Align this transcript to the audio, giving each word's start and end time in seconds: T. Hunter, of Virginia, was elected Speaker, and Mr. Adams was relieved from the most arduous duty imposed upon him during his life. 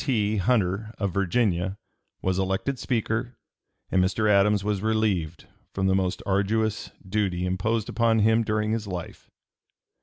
T. 0.03 0.37
Hunter, 0.37 0.89
of 0.97 1.13
Virginia, 1.13 1.77
was 2.23 2.39
elected 2.39 2.79
Speaker, 2.79 3.35
and 3.91 4.03
Mr. 4.03 4.27
Adams 4.27 4.63
was 4.63 4.81
relieved 4.81 5.45
from 5.75 5.85
the 5.85 5.93
most 5.93 6.23
arduous 6.25 6.89
duty 7.07 7.45
imposed 7.45 7.87
upon 7.87 8.17
him 8.17 8.41
during 8.43 8.71
his 8.71 8.87
life. 8.87 9.29